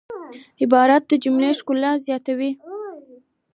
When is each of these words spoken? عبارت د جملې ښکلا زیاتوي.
عبارت 0.63 1.03
د 1.07 1.11
جملې 1.23 1.51
ښکلا 1.57 1.91
زیاتوي. 2.07 2.51